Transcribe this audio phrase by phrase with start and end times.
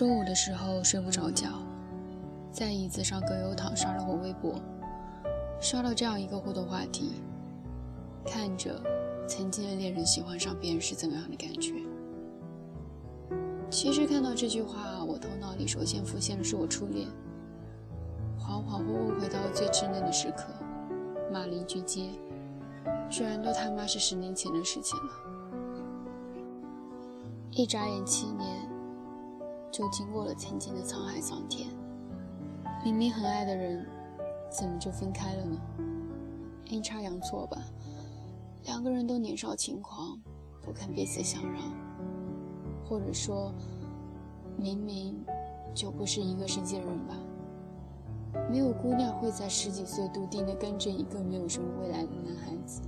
[0.00, 1.50] 中午的时候睡不着觉，
[2.50, 4.58] 在椅子上葛优躺刷了会微博，
[5.60, 7.20] 刷到这样一个互动话题：
[8.24, 8.80] 看着
[9.28, 11.74] 曾经的恋人喜欢上别人是怎么样的感觉？
[13.68, 17.06] 其实看到这句话，我头脑里首先浮现的是我初恋，
[18.38, 20.44] 恍恍惚惚回到最稚嫩的时刻，
[21.30, 22.08] 骂了一句街，
[23.10, 25.12] 居然都他妈是十年前的事情了。
[27.50, 28.66] 一眨眼七年，
[29.70, 31.68] 就经过了曾经的沧海桑田。
[32.84, 33.86] 明明很爱的人，
[34.50, 35.60] 怎么就分开了呢？
[36.66, 37.58] 阴差阳错吧，
[38.64, 40.18] 两个人都年少轻狂，
[40.62, 41.62] 不肯彼此相让。
[42.84, 43.52] 或者说，
[44.56, 45.24] 明明
[45.74, 47.14] 就不是一个世界人吧。
[48.48, 52.82] 没有姑娘会在十几岁笃定的跟着一个没有什么未来的男孩子。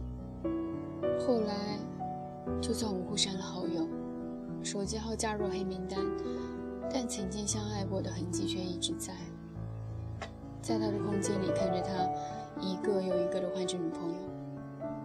[1.26, 1.78] 后来，
[2.60, 3.86] 就算我互删了好友，
[4.62, 5.98] 手机号加入黑名单，
[6.90, 9.12] 但曾经相爱过的痕迹却一直在。
[10.62, 12.08] 在他的空间里看着他
[12.60, 14.16] 一个又一个的换着女朋友，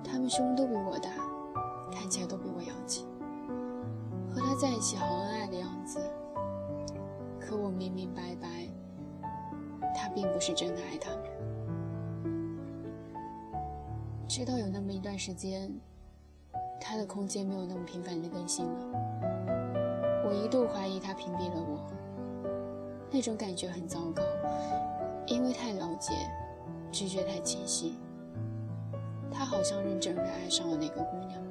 [0.04, 1.10] 他们胸都比我大，
[1.92, 3.06] 看起来都比我洋气。
[4.30, 6.00] 和他在一起好恩爱的样子，
[7.40, 8.70] 可我明明白白，
[9.96, 11.22] 他并不是真的爱他们。
[14.28, 15.74] 直到有那么一段时间，
[16.80, 19.07] 他的空间没有那么频繁的更新了，
[20.28, 21.80] 我一度怀疑他屏蔽了我。
[23.10, 24.22] 那种感觉很糟糕，
[25.26, 26.14] 因为太了解，
[26.92, 27.96] 直觉太清晰。
[29.32, 31.42] 他好像认真的爱上了那个姑娘。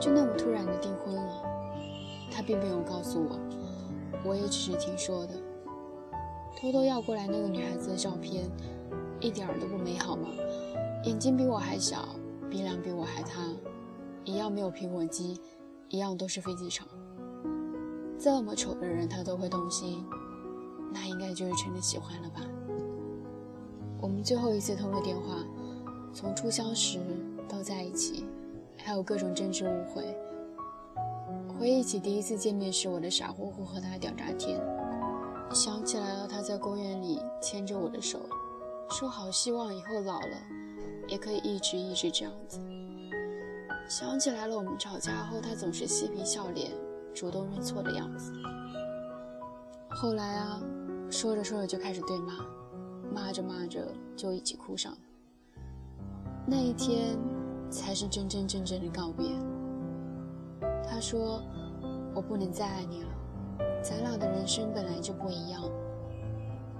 [0.00, 1.42] 就那么突然的订婚了，
[2.30, 3.38] 他并没有告诉我，
[4.24, 5.34] 我也只是听说的。
[6.60, 8.50] 偷偷要过来那个女孩子的照片，
[9.20, 10.28] 一点儿都不美好吗？
[11.04, 12.08] 眼睛比我还小，
[12.50, 13.40] 鼻梁比我还塌，
[14.24, 15.40] 一样没有苹果肌，
[15.88, 16.86] 一样都是飞机场。
[18.18, 20.04] 这么丑的人他都会动心，
[20.92, 22.40] 那应该就是真的喜欢了吧？
[24.00, 25.36] 我们最后一次通了电话，
[26.12, 26.98] 从初相识
[27.48, 28.24] 到在一起。
[28.76, 30.04] 还有各种真挚误会。
[31.56, 34.60] 回忆起第一次见面时我的傻乎乎和他屌炸天，
[35.54, 38.18] 想起来了他在公园里牵着我的手，
[38.90, 40.36] 说好希望以后老了
[41.06, 42.58] 也可以一直一直这样子。
[43.88, 46.72] 想起来了我们吵架后他总是嬉皮笑脸，
[47.14, 48.32] 主动认错的样子。
[49.90, 50.60] 后来啊，
[51.10, 52.34] 说着说着就开始对骂，
[53.14, 53.86] 骂着骂着
[54.16, 54.98] 就一起哭上了。
[56.46, 57.16] 那一天。
[57.70, 59.26] 才是真真正正的告别。
[60.88, 61.42] 他说
[62.14, 63.08] ：“我不能再爱你了，
[63.82, 65.60] 咱俩的人生本来就不一样。”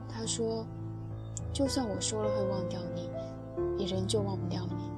[0.09, 0.65] 他说
[1.53, 3.11] ：“就算我说了会忘掉你，
[3.77, 4.94] 也仍旧忘不掉你。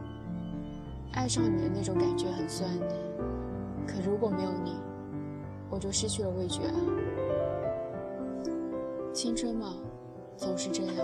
[1.16, 2.70] 爱上你的那种感觉很酸，
[3.86, 4.76] 可如果没有你，
[5.70, 6.74] 我就失去了味觉啊。
[9.14, 9.74] 青春嘛，
[10.36, 10.94] 总是这样，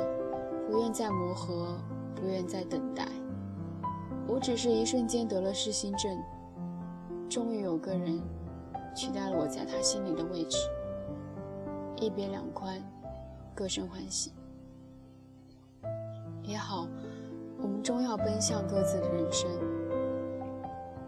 [0.70, 1.78] 不愿再磨合，
[2.14, 3.08] 不愿再等待。”
[4.28, 6.16] 我只是一瞬间得了失心症，
[7.28, 8.20] 终于有个人
[8.94, 10.58] 取代了我在他心里的位置，
[11.96, 12.80] 一别两宽，
[13.54, 14.30] 各生欢喜。
[16.42, 16.86] 也好，
[17.60, 19.50] 我们终要奔向各自的人生。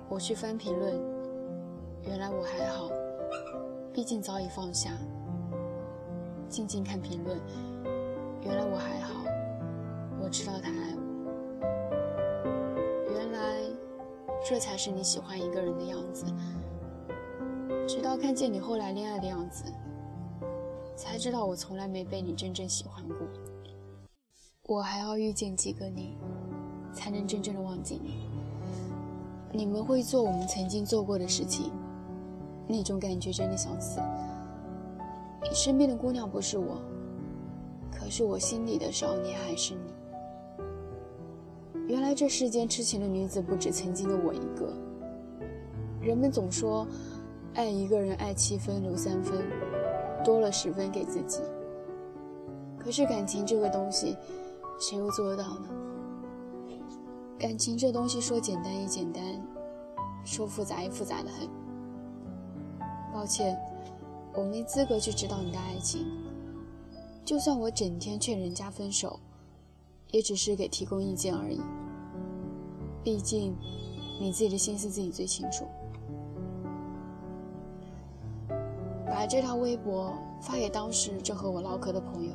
[0.09, 0.94] 我去翻评论，
[2.03, 2.91] 原来我还好，
[3.92, 4.92] 毕竟早已放下。
[6.48, 7.41] 静静看评论，
[8.43, 9.25] 原来我还好，
[10.22, 11.00] 我知道他爱我。
[13.10, 13.62] 原来
[14.47, 16.26] 这才是你喜欢一个人的样子。
[17.88, 19.64] 直到看见你后来恋爱的样子，
[20.94, 23.16] 才知道我从来没被你真正喜欢过。
[24.66, 26.16] 我还要遇见几个你，
[26.93, 28.28] 才能真正的忘记你。
[29.56, 31.70] 你们会做我们曾经做过的事情，
[32.66, 34.00] 那种感觉真的想死。
[35.44, 36.82] 你身边的姑娘不是我，
[37.93, 39.94] 可是我心里的少年还是你。
[41.87, 44.73] 原来这世间痴情的女子不止曾经的我一个。
[46.00, 46.84] 人们总说，
[47.55, 49.40] 爱一个人爱七分留三分，
[50.25, 51.38] 多了十分给自己。
[52.76, 54.17] 可是感情这个东西，
[54.81, 55.69] 谁又做得到呢？
[57.44, 59.23] 感情这东西说简单也简单，
[60.25, 61.46] 说复杂也复杂的很。
[63.12, 63.55] 抱歉，
[64.32, 66.06] 我没资格去指导你的爱情。
[67.23, 69.20] 就算我整天劝人家分手。
[70.11, 71.61] 也只是给提供意见而已。
[73.02, 73.55] 毕竟，
[74.20, 75.67] 你自己的心思自己最清楚。
[79.05, 82.32] 把这条微博发给当时正和我唠嗑的朋友，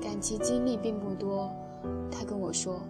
[0.00, 1.48] 感情经历并不多。
[2.10, 2.80] 他跟我说，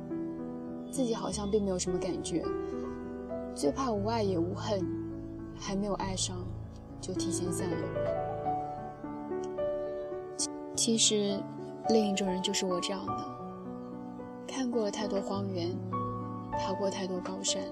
[0.90, 2.44] 自己好像并没有什么感觉，
[3.54, 4.84] 最怕无爱也无恨，
[5.56, 6.36] 还没有爱上，
[7.00, 7.76] 就提前散了。
[10.74, 11.38] 其实，
[11.88, 13.24] 另一种人就是我这样的，
[14.46, 15.76] 看过了太多荒原，
[16.52, 17.62] 爬过太多高山，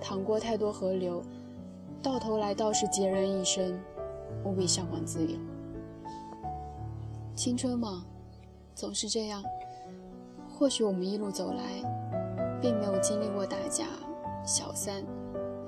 [0.00, 1.22] 淌过太多河流，
[2.02, 3.78] 到头来倒是孑然一身，
[4.44, 5.38] 无比向往自由。
[7.34, 8.04] 青春嘛，
[8.74, 9.42] 总是这样。
[10.48, 11.82] 或许我们一路走来，
[12.60, 13.86] 并没有经历过打架、
[14.44, 15.04] 小三、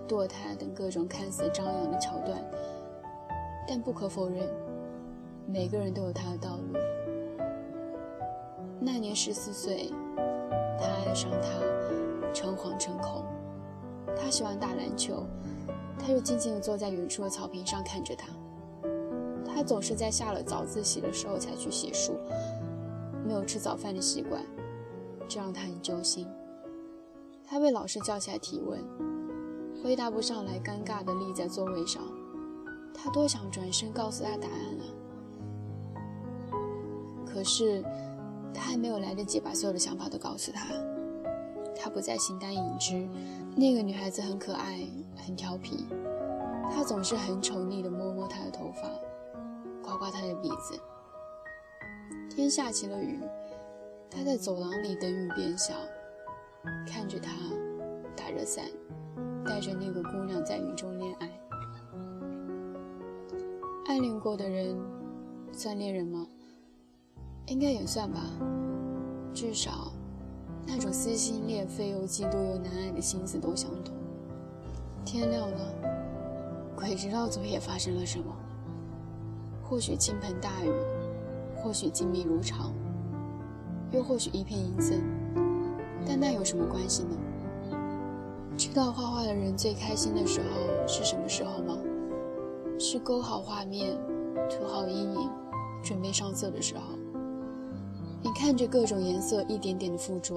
[0.08, 2.42] 堕胎等各种看似张扬的桥段，
[3.66, 4.48] 但不可否认。
[5.46, 6.78] 每个人都有他的道路。
[8.80, 9.90] 那年十四岁，
[10.78, 13.24] 他爱上他，诚惶诚恐。
[14.16, 15.26] 他喜欢打篮球，
[15.98, 18.28] 他就静静地坐在远处的草坪上看着他。
[19.46, 22.12] 他总是在下了早自习的时候才去洗漱，
[23.26, 24.42] 没有吃早饭的习惯，
[25.26, 26.28] 这让他很揪心。
[27.50, 28.78] 他被老师叫起来提问，
[29.82, 32.02] 回答不上来，尴尬地立在座位上。
[32.92, 34.84] 他多想转身告诉他答案啊！
[37.24, 37.82] 可是，
[38.52, 40.66] 他还没有来得及把所有的想法都告诉他。
[41.74, 43.08] 他不再形单影只。
[43.56, 44.86] 那个女孩子很可爱，
[45.16, 45.86] 很调皮。
[46.70, 48.90] 他总是很宠溺地摸摸她的头发，
[49.82, 50.78] 刮刮她的鼻子。
[52.28, 53.18] 天下起了雨，
[54.10, 55.72] 他在走廊里等雨变小，
[56.86, 57.30] 看着他
[58.16, 58.64] 打着伞，
[59.44, 61.30] 带着那个姑娘在雨中恋爱。
[63.86, 64.76] 暗恋过的人，
[65.52, 66.26] 算恋人吗？
[67.46, 68.20] 应该也算吧，
[69.32, 69.92] 至少
[70.66, 73.94] 那种撕心裂肺又嫉妒又难挨的心思都相同。
[75.04, 75.74] 天亮了，
[76.76, 78.26] 鬼知道昨夜发生了什么。
[79.62, 80.70] 或许倾盆大雨，
[81.56, 82.72] 或许静谧如常，
[83.90, 85.02] 又或许一片阴森。
[86.08, 87.10] 但那有什么关系呢？
[88.56, 91.76] 知道画画的人最开心的时候是什么时候吗？
[92.78, 93.94] 是勾好画面，
[94.48, 95.30] 涂好阴影，
[95.84, 96.82] 准备上色的时候。
[98.22, 100.34] 你看着各种颜色一点点的附着，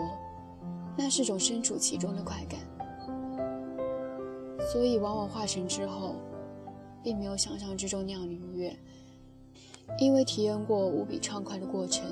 [0.98, 2.60] 那是种身处其中的快感。
[4.72, 6.16] 所以往往画成之后，
[7.02, 8.78] 并没有想象之中那样的愉悦，
[9.98, 12.06] 因为体验过无比畅快的过程，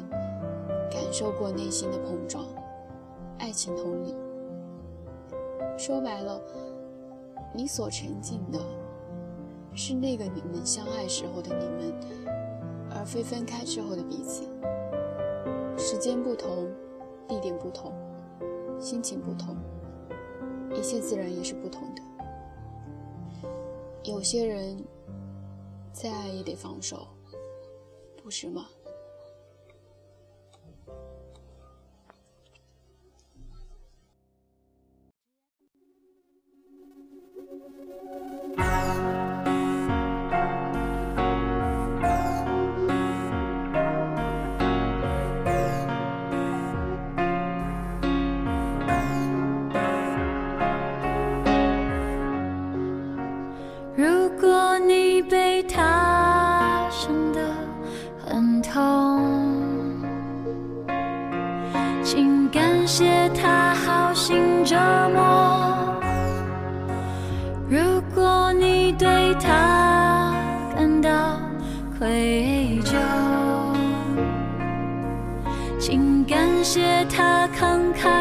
[0.89, 2.45] 感受过内心的碰撞，
[3.39, 4.13] 爱情同理。
[5.77, 6.39] 说白了，
[7.55, 8.59] 你所沉浸的，
[9.73, 11.93] 是那个你们相爱时候的你们，
[12.91, 14.43] 而非分开之后的彼此。
[15.77, 16.69] 时间不同，
[17.29, 17.93] 地点不同，
[18.77, 19.55] 心情不同，
[20.75, 22.01] 一切自然也是不同的。
[24.03, 24.83] 有些人
[25.93, 27.07] 再爱也得放手，
[28.21, 28.67] 不是吗？
[72.91, 72.97] 就，
[75.79, 78.18] 请感谢他慷慨。